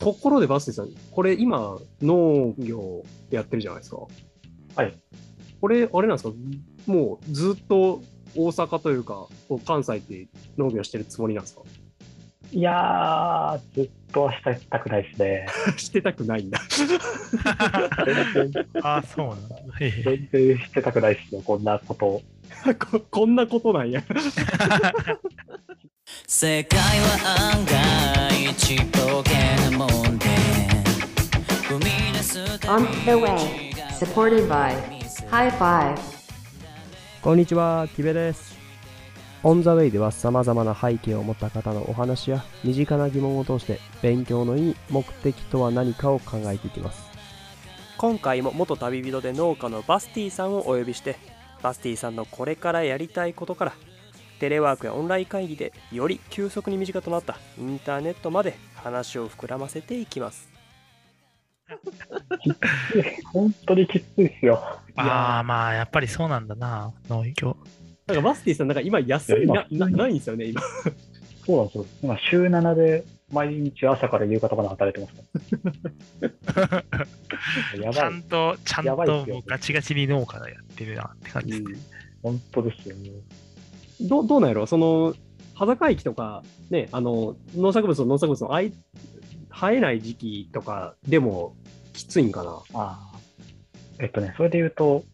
[0.00, 3.98] ところでバスティさん、これ今、農業やってるじゃないですか。
[4.74, 4.94] はい。
[5.60, 6.34] これ、あれなんですか？
[6.86, 8.02] もうずっと
[8.34, 9.26] 大阪というか、
[9.66, 10.26] 関西って
[10.56, 11.62] 農業してるつもりなんですか？
[12.52, 14.40] いやー、ずっとはし
[14.70, 15.46] たくないですね。
[15.76, 16.58] してたくないんだ。
[18.34, 19.56] 全然、ああ、そうなんだ。
[19.78, 22.22] 全然してたくないですよ、こんなこと。
[22.90, 24.02] ここんなことなんや。
[26.26, 28.52] 世界は案外
[32.30, 34.72] On び the way, supported by
[35.28, 35.98] High Five.
[37.22, 38.56] こんにちは、キベです。
[39.42, 47.02] オンザウェイでは様々な背景を持った方のお話や身近な疑問を通して勉強のいい目的とは何かを考えていきます。
[47.98, 51.16] 今回も元旅人で農家のバスティさんをお呼びして、
[51.62, 53.72] バスティさんのこれからやりたいことから、
[54.38, 60.59] テレワークやオンライン会議でより急速に身近となったインターネットまで話を膨らませていきます。
[63.32, 64.62] 本当にきついですよ。
[64.96, 67.56] ああ、まあ、やっぱりそうなんだな、農業。
[68.06, 70.60] なんかバスティさん、なんか今休みな今なないんですよね、今。
[71.46, 71.86] そうなんですよ。
[72.02, 75.22] 今、週7で毎日朝から夕方まで働いてま
[76.42, 76.84] すから。
[77.80, 78.22] やばいちゃん。
[78.22, 81.78] と、ちゃんともうガチガチに農家やってるなって感じですね。
[82.22, 83.10] 本当ですよね。
[84.00, 84.66] どうどうなんやろ？
[84.66, 85.14] その、
[85.54, 88.72] 端境期とか、ね、あの、農作物と農作物のあい
[89.52, 91.56] 生えない時期とかでも
[91.92, 92.50] きついんかな。
[92.74, 93.18] ああ。
[93.98, 95.04] えっとね、それで言うと、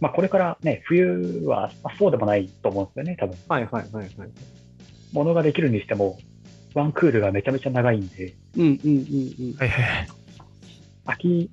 [0.00, 3.36] まあ、これからね、冬はまあそうでもないと思うんですよね、多分。
[3.48, 4.30] はいはいはいはい。
[5.12, 6.18] ものができるにしても、
[6.74, 9.56] ワンクールがめちゃめちゃ長いんで、うんうんうんうん。
[9.56, 10.08] はいはい。
[11.06, 11.50] 空き、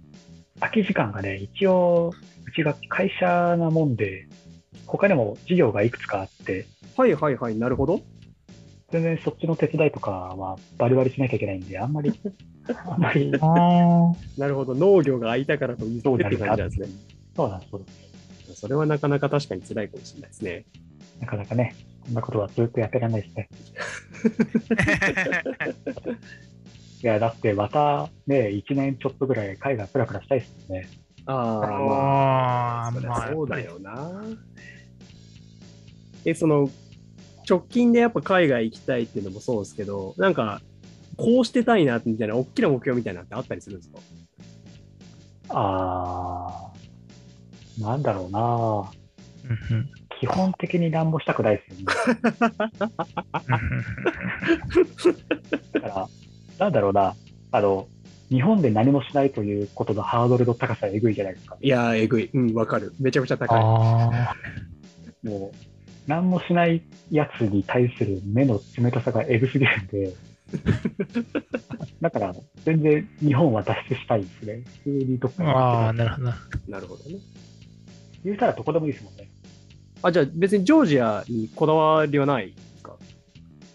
[0.59, 2.11] 空き時間がね、一応、
[2.45, 4.27] うちが会社なもんで、
[4.85, 6.65] 他にも事業がいくつかあって、
[6.97, 8.01] はいはいはい、なるほど。
[8.93, 12.13] 全然そっちの手伝いとかはバリバリしなきゃいけないんで、あんまり、
[12.85, 13.31] あんまり。
[14.37, 14.75] なるほど。
[14.75, 16.87] 農業が空いたからと言ってそうって感じなんですね。
[17.35, 20.65] そうなんです、それはなかなか確かに辛いかもしれないですね。
[21.19, 23.49] なかなかね、こんなことはずっとやってられないですね。
[27.01, 30.87] いや、だってまたね、1年ちょっとぐらい海外プラプラしたいですもんね。
[31.25, 34.23] ああ、まあ、ああ、そうだよな。
[36.25, 36.69] え、その、
[37.47, 40.61] 直近でやっぱ海外行きたいっていうのもそうですけど、なんか、
[41.17, 43.99] こうしてたいなみたいな、大きな目標みたいなのってあったりするんですか？
[45.49, 48.89] あー、なんだろうな
[50.19, 51.85] 基本的に何もしたくないですよね。
[55.73, 56.07] だから、
[56.59, 57.15] なんだろうな、
[57.51, 57.87] あの、
[58.29, 61.57] 日本で何もしないということのハードルの高さえぐいじゃないですか。
[61.61, 62.29] いやー、えぐい。
[62.33, 62.93] うん、わかる。
[62.99, 63.59] めちゃくちゃ高い。
[63.61, 64.33] あ
[65.23, 65.57] もう、
[66.07, 66.81] 何もしない
[67.11, 70.13] やつに対する目の冷たさがえぐすぎるんで、
[72.01, 74.63] だから、全然日本は脱出したいですね。
[74.83, 76.37] 普通にどっかあ、にあなるほどな。
[76.67, 77.15] なるほどね。
[78.23, 79.29] 言うたらどこでもいいですもんね。
[80.01, 82.95] あ、じゃあ別にジョージアにこだわりはないですか？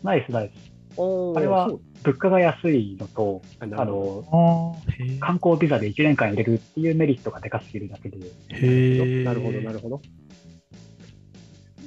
[0.03, 0.69] ナイスナイス。
[1.01, 1.71] おあれは
[2.03, 4.77] 物価が安いのと、あの。
[5.21, 9.25] 観光ビザで1年間入れるっていうメリットがでかすぎるだけで、どへえ。
[9.25, 10.03] なるほど、なるほど。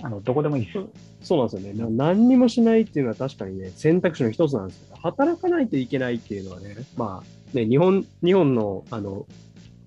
[0.03, 0.77] あの、どこでもいいです。
[1.21, 1.79] そうなんですよね。
[1.79, 9.25] な何にもしないっていうのは確かにね、選択肢の一つなんですけど、働かないといけないっていうのはね、まあ、ね、日本、日本の、あの、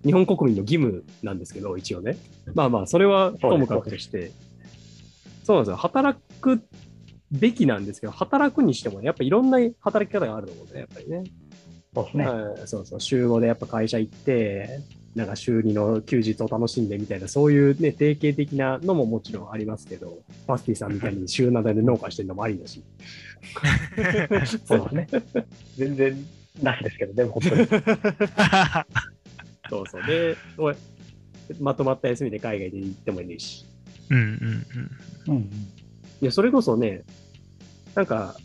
[0.05, 2.17] 日本国民の義務なんですけど、一応ね。
[2.55, 4.33] まあまあ、それはともかくとして、
[5.45, 5.77] そうなんですよ。
[5.77, 6.63] 働く
[7.31, 11.25] べきなんですけど、働くにしても、やっぱいろんな働き方があると思うんで、やっぱりね。
[11.95, 12.27] そうですね。
[12.27, 14.81] はいそうそう、週5でやっぱ会社行って、
[15.15, 22.83] なんか週2の休日を楽しんでみたいな、そういうね、定型的なのももちろんありますけど、パスティさんみたいに週7で農家してるのもありだし。
[24.67, 25.09] そうですね。
[25.77, 26.27] 全然
[26.63, 27.67] なしですけど、でも本当に。
[29.71, 30.07] そうそう。
[30.07, 30.75] で、おい
[31.61, 33.67] まとまった休みで海外で行ってもいいし。
[34.11, 34.67] うんうん
[35.29, 35.43] うんうん。
[35.43, 35.47] い
[36.21, 37.05] や、それこそね、
[37.95, 38.37] なんか、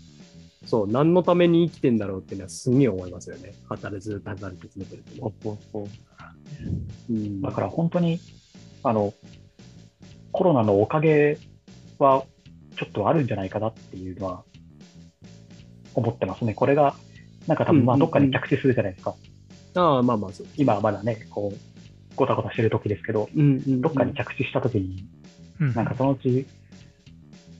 [0.65, 3.53] そう、何のために生きてんだろうっていうのはすんげえ思いますよね。
[3.67, 5.33] 働いずっと働き続けてると
[6.33, 6.39] ね。
[6.57, 6.73] そうそう
[7.07, 7.15] そう。
[7.15, 8.19] うん、だから本当に、
[8.83, 9.13] あの、
[10.31, 11.37] コロナのおかげ
[11.97, 12.23] は
[12.77, 14.43] ちょっとあるんじゃないかなっていうのは
[15.93, 16.53] 思ってますね。
[16.53, 16.95] これが、
[17.47, 19.15] なんか多分まあうんうんうんどっかに着地するじゃないですか。
[19.75, 20.47] ああ、まあまあ、そう。
[20.55, 21.57] 今はまだね、こう、
[22.15, 25.07] ごたごたしてる時ですけど、うんうんうん、どっかに着地した時に、
[25.59, 25.73] うん。
[25.73, 26.45] なんかそのうち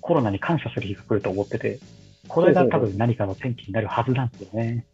[0.01, 1.79] コロナに感謝する日が来ると思ってて、
[2.27, 4.85] これが多分何かの転機になるはずなんですよね。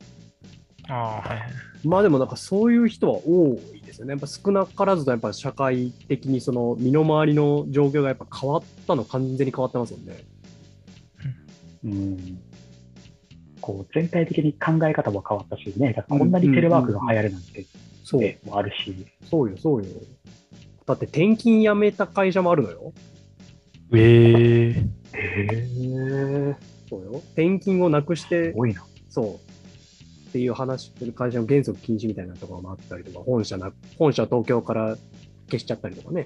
[0.88, 1.50] ああ、はいはい。
[1.84, 4.12] まあでもなんかそういう人は多いですよね。
[4.12, 10.24] やっぱ少なからずとやっぱ社会的にその身の回りの状況がやっぱ変わったの完全に変わってますもんね。
[11.86, 12.40] うん。
[13.62, 17.66] こう全体的に考え方も変わったしね、だからこんなにテレワークが流行るなんて、
[18.04, 18.94] そう、でもあるし、
[19.28, 19.90] そうよ、そうよ。
[20.86, 22.94] だって転勤辞めた会社もあるのよ。
[23.94, 26.56] ええへえ、
[26.88, 27.12] そうよ。
[27.34, 28.86] 転勤をなくしてす、ごいな。
[29.10, 29.44] そう。
[30.36, 34.98] っていう話してる会社の原則禁止みたいなところもあったりとか、本社な、本社東京から
[35.50, 36.26] 消しちゃったりとかね。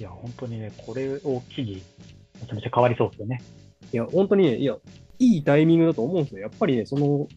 [0.00, 1.82] いや、本当にね、これを機に、
[2.40, 3.42] めちゃめちゃ変わりそうですよね。
[3.92, 4.78] いや、本当にね、いや、
[5.18, 6.40] いいタイミングだと思うんですよ。
[6.40, 7.28] やっぱりね、その、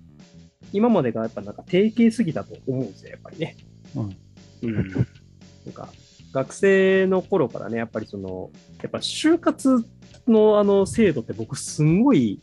[0.72, 3.58] 今までがやっぱなんか定型すぎたと思うんですよ、やっぱりね。
[3.94, 4.18] うん。
[4.62, 4.92] うん。
[4.94, 5.06] なん
[5.74, 5.90] か、
[6.31, 9.84] 学生の頃からね、やっぱりその、やっぱ就活
[10.30, 12.42] のあの制度って僕すんごい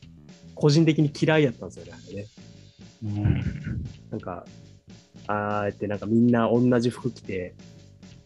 [0.55, 2.27] 個人的に嫌いやったんですよね、あれね。
[3.05, 3.23] うん。
[4.11, 4.45] なんか、
[5.27, 7.55] あーってなんかみんな同じ服着て、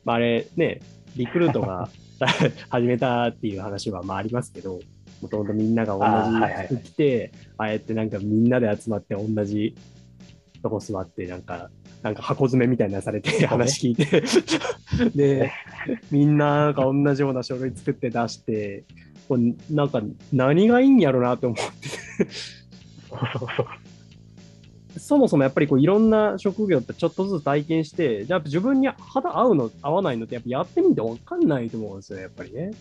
[0.05, 0.81] まあ、あれね、
[1.17, 1.89] リクルートが
[2.69, 4.81] 始めたっていう話はまあありますけど、
[5.21, 9.75] もともとみんながあーはいはい同じ服着て、ああやってなんかみんなで集まって同じ
[10.63, 11.71] とこ座って、なんか、
[12.03, 14.23] なんか箱詰めみたいなのされて話聞いて、
[15.15, 15.53] で、
[16.11, 18.85] みんなが同じような書類作って出して、
[19.29, 20.03] これなんか
[20.33, 21.63] 何がいいんやろなって思って
[25.09, 32.73] そもそもやっぱりこういろんな職業ってちょっとずつ体験して、やっぱ自分に肌合うの合わないのってやっぱやってみて分かんないと思うんですよ、やっぱりね。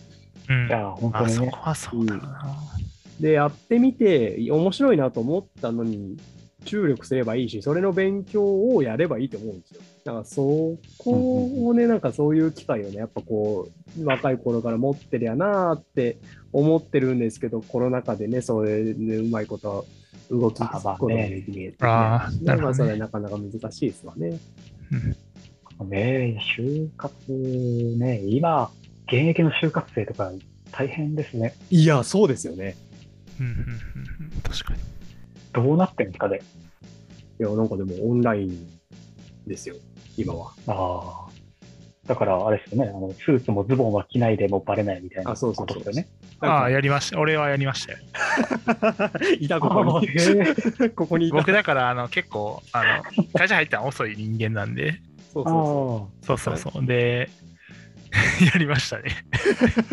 [0.50, 0.70] うんい。
[0.70, 1.56] や、本当にねあそこ。
[1.56, 2.56] はそうだな。
[3.18, 6.18] で、やってみて面白いなと思ったのに
[6.66, 9.80] 注力すればいいし、それの勉強をやればいいと思うんですよ。
[10.04, 16.18] だからそこをね、なんかそういう機会をね、やっぱこう、若い頃から持ってりゃなーって
[16.52, 19.86] 思ってるんですけど、コロナ禍でね、それね、うまいこと
[20.30, 24.38] 動きつくことができねえあーなるほどねまあそれはなかなか難しいですわね。
[25.86, 28.70] ね就活ね、今、
[29.06, 30.32] 現役の就活生とか
[30.72, 31.54] 大変ですね。
[31.70, 32.76] いや、そうですよね。
[33.40, 33.64] うんうんうんう
[34.36, 34.80] ん確かに。
[35.52, 36.40] どうなってんですかね。
[37.40, 38.68] いや、なんかでもオンライン
[39.46, 39.76] ですよ、
[40.16, 40.52] 今は。
[40.66, 41.28] ああ。
[42.06, 46.08] だから、あれですよね、あのスーツもズボンは着ないでもバレないみたいなあそうそうそうことですよね。
[46.40, 47.18] ああ、やりました。
[47.18, 47.98] 俺はやりましたよ。
[49.40, 50.08] いた、ここに。
[50.08, 51.30] あーへ ここに。
[51.30, 55.00] 僕だから、あの、結構、あの、会社入ったの遅い人間なんで、
[55.32, 56.86] そうそあそうそうそう。
[56.86, 57.28] で、
[58.52, 59.24] やりましたね。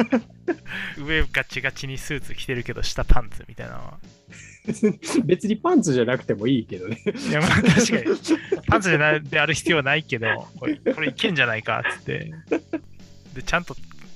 [0.98, 4.00] 上ガチガチにスーツ着てるけど、下パンツみたいなのは。
[4.68, 5.24] う。
[5.24, 7.02] 別にパンツじゃなくてもいいけどね。
[7.30, 8.04] いや、まあ確かに、
[8.68, 10.28] パンツじゃないである必要はないけど、
[10.58, 12.32] これ、これいけんじゃないかっつって。
[13.34, 13.76] で、ちゃんと、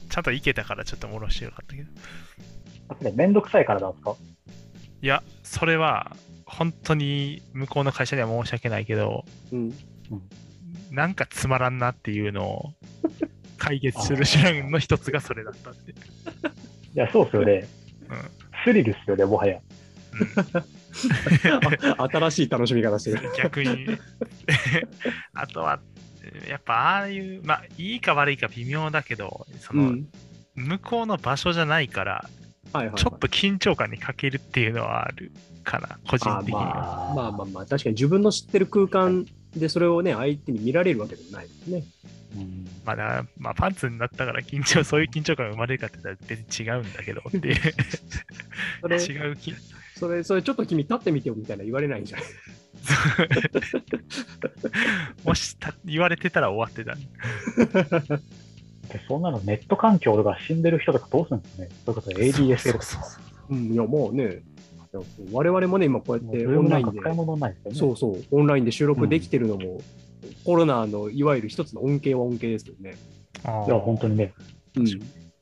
[0.10, 1.90] ちゃんといけたからちょっともろしてよかったけど。
[2.90, 2.96] あ。
[2.98, 4.16] それめんどくさいからなんですか？
[5.02, 6.16] いや、それは、
[6.46, 9.74] 本当に向こうの会社には申し訳ないけど、うん。
[10.92, 12.74] なんかつまらんなっていうのを
[13.58, 15.92] 解決する手段の一つがそれだったって。
[15.92, 15.96] い
[16.96, 17.68] や、そうですよね。
[18.10, 19.62] うんスリルですよね、もはや。
[21.98, 23.32] あ 新しい楽しみ方してる。
[23.38, 23.88] 逆に。
[25.34, 25.80] あとは、
[26.48, 30.08] やっぱああいう、まあ、いいか悪いか微妙だけど、その、うん。
[30.56, 32.30] 向こうの場所じゃないから、
[32.74, 32.96] はいはいはい。
[32.96, 35.32] ちょっと緊張感に欠けるっていうのはある
[35.64, 37.14] かな、個人あ的には。
[37.16, 39.26] まあまあまあまあ、確かに自分の知ってる空間
[39.56, 41.84] でそれをね、相手に見られるわけでもないですね。
[42.36, 47.56] うんまあだまあ、パンツになったから緊張、そういう緊張感が生まれるかって言ったら別に違うんだけどっていう。
[48.86, 49.56] 違うき
[50.00, 52.26] それ、それちょっと君立ってみてよみたいな言われないんじゃない
[55.26, 56.96] もした言われてたら終わってた。
[58.88, 61.70] でそんなのネット環境とか死んでる人とかどうするんですかね？
[61.86, 62.86] そういうこと ADSL とか。
[62.86, 63.20] そうそ
[63.50, 64.42] ううん、いや、もうね、
[65.32, 67.16] 我々もね、今こうやってオンラインで、でね。
[67.74, 69.82] そうそう、オンラインで収録できてるのも、
[70.46, 72.96] コロナのいわゆる一つの恩恵は恩恵ですけどね。
[73.44, 74.34] いや、本当にね。
[74.76, 74.86] うん。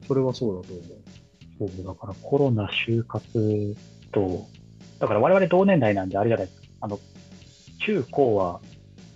[0.08, 1.70] それはそうだと思う。
[1.70, 3.75] そう、だからコロナ就活
[4.12, 4.48] と、
[5.00, 6.68] だから我々同年代なんであれじゃないですか。
[6.82, 7.00] あの、
[7.80, 8.62] 中高は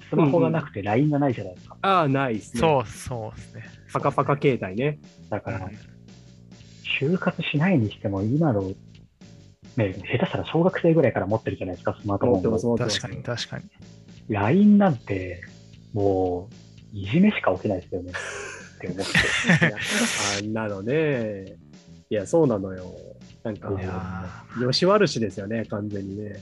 [0.10, 1.78] スマホがなくて LINE がないじゃないですか。
[1.82, 2.60] ああ、ないですね。
[2.60, 3.64] そうそうですね。
[3.94, 5.00] パカパカ携帯ね。
[5.30, 5.72] だからうん、
[6.84, 8.76] 就活しないにしても今の、ね、
[9.76, 12.78] 下手したら小学生ぐらいから持ってるじゃないですか、スマートフォンを。
[12.78, 13.66] 確かに確かに。
[14.30, 15.42] LINE なんて、
[15.94, 16.50] も
[16.94, 18.12] う、いじめしか起きないですよね。
[18.76, 19.04] って思って。
[20.40, 21.56] あんなのね。
[22.10, 22.94] いや、そうなのよ。
[23.44, 23.70] なんか
[24.62, 26.40] よし悪しですよね、完全にね。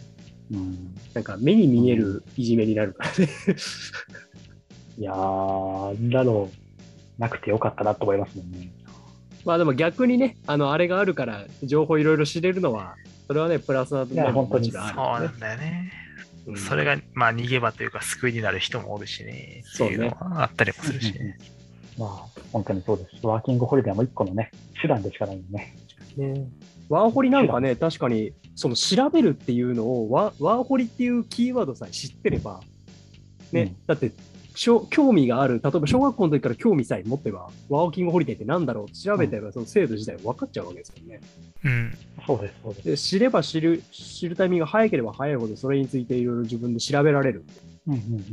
[0.51, 3.29] うん、なんか、目に見えるいじめになるからね。
[4.97, 6.49] いやー、あんなの、
[7.17, 8.71] なくてよかったなと思いますもんね。
[9.45, 12.95] まあでも逆にね、あの、あれがあるから、情報いろいろ知れるのは、
[13.27, 15.93] それはね、プラスな面もいや本当にもちろんーそうあるよねなんだよね。
[16.47, 19.61] うんそれが、まあ、逃げ場というか、救いになる人もおるしね。
[19.65, 21.37] そうねいうのはあったりもするしね。
[21.97, 23.27] まあ、本当にそうです。
[23.27, 24.49] ワーキングホリデーも一個のね、
[24.81, 25.75] 手段でしかないんでね。
[26.17, 26.47] ね。
[26.89, 32.61] ワーホリなんかね、確かに、その調べるっていうのをワ、ワーホリっていうキーワードさえ知ってれば、
[33.51, 34.11] ね、うんだって、
[34.55, 41.21] しょ興味がある、例えば小学校の時から興味さえ持ってば、ワーキングホリデーってなんだろうって調べてれば、その制度自体分かっちゃうわけですよね。
[41.63, 41.97] うん。
[42.25, 42.87] そうです、そうです。
[42.87, 47.45] で知れば知る、知るタイミングが早ければ早いほど、それについていろいろ自分で調べられる。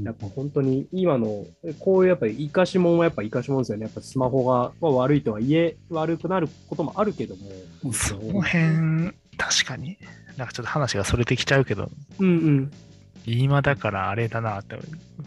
[0.02, 1.44] やっぱ本当に今の、
[1.78, 3.84] こういうやっぱり生かしもんはやっぱ生かしもんですよね。
[3.84, 7.92] やっぱスマホが、まあ、悪いとはいえ、悪くなることもあるけども。
[7.92, 9.98] その辺、確かに。
[10.36, 12.72] なんかちょっと話がそれてきちゃうけど、うんうん。
[13.24, 14.78] 今だからあれだなって、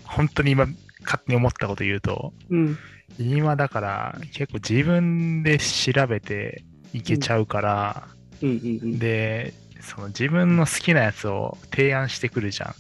[0.04, 0.68] 本当に今、
[1.04, 2.78] 勝手に思ったこと言うと、うん。
[3.18, 8.08] 今だから結構自分で調べていけちゃうから、
[8.42, 9.00] うんうんうん。
[9.00, 12.76] で、その自分の好きなやつを提案してくるじゃん。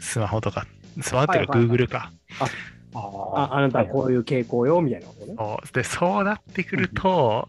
[0.00, 0.66] スマホとか。
[1.00, 2.12] スっていうかはいはいはい Google か。
[2.94, 5.34] あ、あなたはこういう傾向よ、みたいなことね。
[5.36, 7.48] そうで、そうなってくると、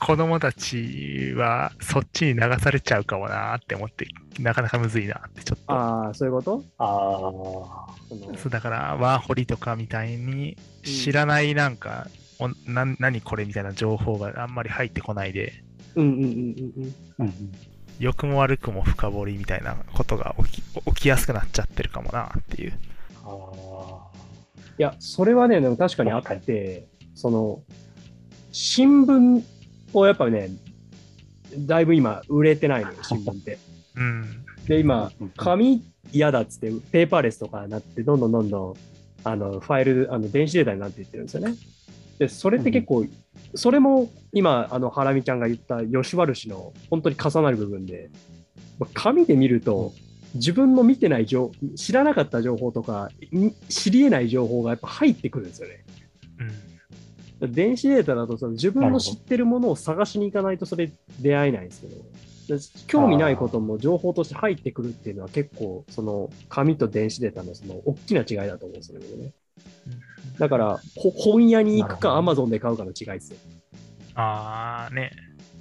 [0.00, 4.06] 子供たちはそっちに流されちゃうかもなって思って、
[4.38, 5.72] なかなかむずいなってちょっと。
[5.72, 6.64] ああ、そういうこと？
[6.78, 12.06] ああ、そうだから、ワーホリとかみたいに知らないなんか、
[12.38, 15.52] おな何これみたいな情報があんまり入ってこないで、
[15.96, 16.94] うんうんうんうんうん。
[17.18, 17.52] うんうん。
[17.98, 22.78] 良くも悪くも深掘りみたいなことが起き起きやすくなっちゃってるかもなっていう。
[23.24, 24.08] あ
[24.78, 27.62] いや、それはね、でも確かにあって、その、
[28.52, 29.42] 新聞
[29.92, 30.50] をやっぱね、
[31.56, 33.58] だいぶ今売れてないのよ、 新聞って。
[33.96, 34.44] うん。
[34.66, 38.74] で、今うんうん、紙嫌だっつって、ペーパーレスとかになって、どんどんどんどん、
[39.24, 41.54] あの、ファイル、あの、電子データになっていってるんですよね。
[42.18, 43.04] で、それって結構、
[43.54, 48.10] それも今、あの、ハラミちゃんが言った吉原氏の本当に重なる部分で、
[48.78, 49.92] まあ紙で見ると、
[50.34, 55.84] 自分の見てない情知らなかった情報とか、ん知り得ない情報がやっぱ入ってくるんですよね。
[57.40, 57.52] うん。
[57.52, 60.90] 電子データだとその自分の知ってるものを探しに行かないとそれ
[61.20, 61.96] 出会えないんですけど、
[62.48, 69.32] で興味ないことも情報として入ってくるっていうのは結構その紙と電子データのその大きな違いだと思うんですよね。
[70.38, 73.38] だからほ本屋に行くかなるほ Amazon で買うかの違いですよ。
[74.14, 75.10] ああ、ね。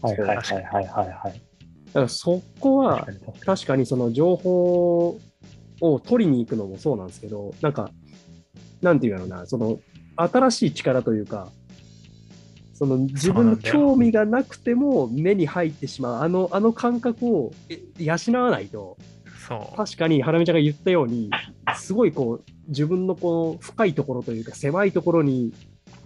[0.01, 1.41] あ、はいはいはいはいはいはい。
[1.87, 3.07] だからそこは
[3.45, 5.19] 確かにその情報
[5.81, 7.91] を取りに行くのもそうなんですけど、なんか、
[8.81, 9.79] なんていうのな、その
[10.15, 11.49] 新しい力というか、
[12.73, 18.97] その自分の興味がなくても目に入ってしまう、あのあの感覚をえ養わないと、
[19.47, 19.75] そう。
[19.75, 21.29] 確かにハラミちゃんが言ったように、
[21.75, 25.53] すごいこう、自分のこう深いところというか、狭いところに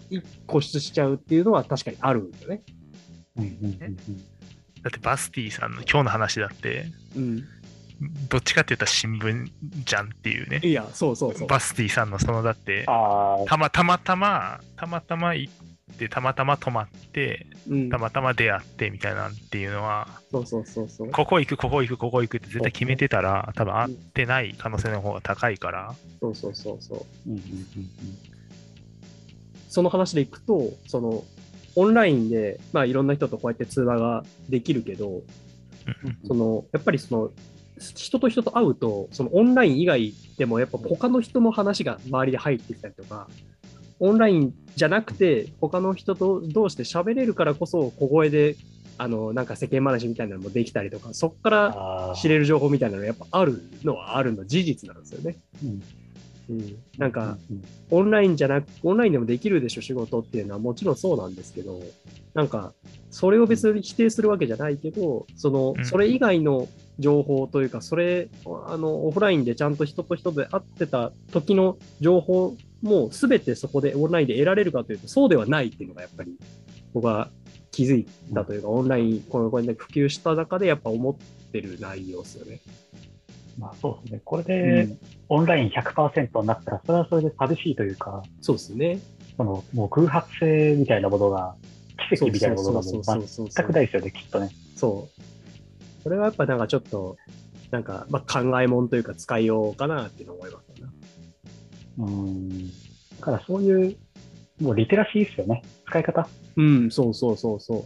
[0.09, 2.61] 一固執しちゃうっていうのは確かにあるんだよね。
[3.35, 3.47] に。
[3.47, 3.97] うんうんうんうん
[4.83, 7.43] だってバスティさんの今日の話だって、うん。
[8.29, 9.51] どっちかって言ったら新聞
[9.85, 10.59] じゃんっていうね。
[10.63, 11.47] いや、そうそうそう。
[11.47, 15.51] バスティさんのそのだって、あたまたまたま、たまたま行
[15.91, 21.11] って、たまたま泊まって、うんたまたま出会ってみたいなんっていうのは、そうそうそうそう。
[21.11, 26.97] ここ行く、ここ行く、ここ行くって絶対決めてたら、多分会ってない可能性の方が高いから、そうそうそうそう。
[26.99, 27.03] あ。
[27.27, 27.41] うんうんうん
[29.71, 31.23] その話でいくと、その、
[31.77, 37.31] オンラインで、まあ、いろんな人とこうやって通話ができるけど、うんその、やっぱりその、
[37.79, 43.27] 人と人と会うと、そのオンライン以外でもやっぱ他の人の話が周りで入ってきたりとか、
[44.01, 48.55] オンラインじゃなくて他の人と同士で喋れるからこそ小声で、
[48.97, 52.13] あの、なんか世間話みたいなのもできたりとか、そこから。
[52.15, 55.37] 知れる情報みたいなのがやっぱあるのはあるの事実なんですよね。
[55.63, 55.83] うん。
[56.49, 61.81] うん、なんか、うんオンラインじゃなく、オンラインでもできるでしょ、仕事っていうのはもちろんそうなんですけど、
[62.33, 62.73] なんか、
[63.09, 65.85] それを別に否定するわけじゃないけど、そのう、ん。
[65.85, 66.67] それ以外の
[66.99, 68.29] 情報というか、それ、
[68.65, 76.35] あの、オフラインでちゃんと人と人で会ってた時の情報も全てそこでオンラインで得られるかというと、そうではないっていうのがやっぱり、
[76.93, 77.29] 僕は
[77.71, 81.15] 気づいたというか、オンライン、このこれで普及した中でやっぱ思っ
[81.51, 82.59] てる内容ですよね。
[83.57, 84.21] まあそうですね。
[84.23, 84.87] これで、
[85.29, 88.99] オンライン100%になったら、それはそれで寂しいというか、そうですね。
[89.37, 91.55] その、もう偶発性みたいなものが、
[92.09, 94.49] 奇跡みたいなものがもそう全くないですよね、きっとね。
[94.75, 96.03] そう。
[96.03, 97.17] これはやっぱなんかちょっと、
[97.69, 100.89] なんか、まあ、考えもんというか使いようかなっていうのを思いますな。
[101.97, 102.67] うん。
[102.67, 102.73] だ
[103.21, 103.97] からそういう、
[104.61, 105.63] もうリテラシーですよね。
[105.87, 106.27] 使い方。
[106.57, 107.83] うん、そうそうそうそう。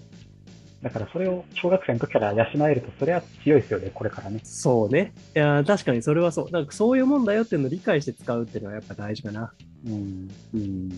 [0.84, 4.40] だからそれを小学生の時から養えると、それは強いですよね、これからね。
[4.44, 5.14] そうね。
[5.36, 6.52] いやー、確かにそれはそう。
[6.52, 9.54] なんかそういうもんだよっていうのを理解して使うっていうのはやっぱ大事かな。
[9.88, 10.30] うん。
[10.54, 10.90] うん。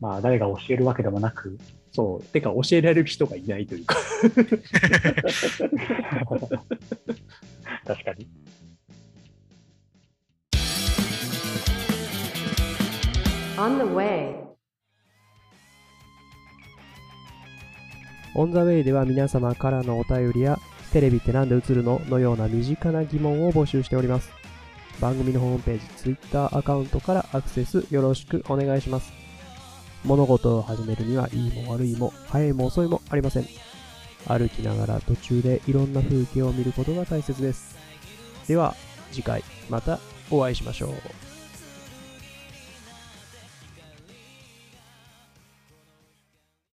[0.00, 1.58] まあ、誰が教えるわけでもなく、
[1.92, 2.22] そう。
[2.22, 3.96] てか教えられる人がいないというか。
[7.84, 8.28] 確かに。
[13.62, 14.34] On the way.
[18.34, 20.58] オンザウェイでは皆様からのお便りや、
[20.92, 24.32] テレビってなんで映るののような身近な疑問を募集しております。
[25.00, 29.12] 番組のホームページ、Twitter アカウントからアクセスよろしくお願いします。
[30.04, 33.46] 物事を始めるにはいいも悪いも早いも遅いもありません。
[34.26, 37.78] 歩きながら途中でいろんな風景を見ることが大切です。
[38.48, 38.74] では、
[39.12, 40.00] 次回また
[40.32, 41.31] お会いしましょう。